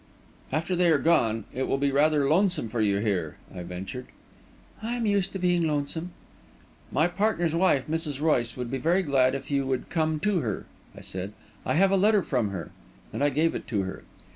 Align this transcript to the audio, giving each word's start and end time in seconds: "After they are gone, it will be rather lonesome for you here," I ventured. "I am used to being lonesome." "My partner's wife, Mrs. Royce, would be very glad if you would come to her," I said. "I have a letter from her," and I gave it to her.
"After 0.51 0.75
they 0.75 0.89
are 0.89 0.97
gone, 0.97 1.43
it 1.53 1.67
will 1.67 1.77
be 1.77 1.91
rather 1.91 2.27
lonesome 2.27 2.69
for 2.69 2.81
you 2.81 2.97
here," 2.97 3.37
I 3.53 3.61
ventured. 3.61 4.07
"I 4.81 4.95
am 4.95 5.05
used 5.05 5.31
to 5.33 5.37
being 5.37 5.67
lonesome." 5.67 6.09
"My 6.91 7.07
partner's 7.07 7.53
wife, 7.53 7.85
Mrs. 7.87 8.19
Royce, 8.19 8.57
would 8.57 8.71
be 8.71 8.79
very 8.79 9.03
glad 9.03 9.35
if 9.35 9.51
you 9.51 9.67
would 9.67 9.91
come 9.91 10.19
to 10.21 10.39
her," 10.39 10.65
I 10.97 11.01
said. 11.01 11.33
"I 11.67 11.75
have 11.75 11.91
a 11.91 11.97
letter 11.97 12.23
from 12.23 12.49
her," 12.49 12.71
and 13.13 13.23
I 13.23 13.29
gave 13.29 13.53
it 13.53 13.67
to 13.67 13.83
her. 13.83 14.01